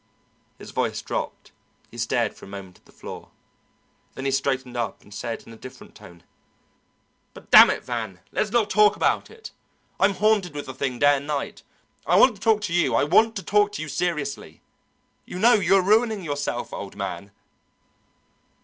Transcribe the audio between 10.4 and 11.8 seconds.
with the thing day and night.